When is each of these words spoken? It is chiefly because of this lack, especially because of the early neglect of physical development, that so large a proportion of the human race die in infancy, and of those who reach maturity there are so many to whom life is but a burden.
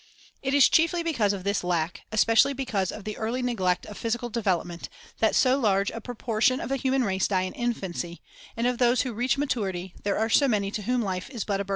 It 0.41 0.55
is 0.55 0.67
chiefly 0.67 1.03
because 1.03 1.31
of 1.31 1.43
this 1.43 1.63
lack, 1.63 2.01
especially 2.11 2.53
because 2.53 2.91
of 2.91 3.03
the 3.03 3.15
early 3.17 3.43
neglect 3.43 3.85
of 3.85 3.99
physical 3.99 4.29
development, 4.31 4.89
that 5.19 5.35
so 5.35 5.59
large 5.59 5.91
a 5.91 6.01
proportion 6.01 6.59
of 6.59 6.69
the 6.69 6.75
human 6.77 7.03
race 7.03 7.27
die 7.27 7.41
in 7.43 7.53
infancy, 7.53 8.19
and 8.57 8.65
of 8.65 8.79
those 8.79 9.01
who 9.01 9.13
reach 9.13 9.37
maturity 9.37 9.93
there 10.01 10.17
are 10.17 10.27
so 10.27 10.47
many 10.47 10.71
to 10.71 10.81
whom 10.81 11.03
life 11.03 11.29
is 11.29 11.43
but 11.43 11.59
a 11.59 11.65
burden. 11.65 11.69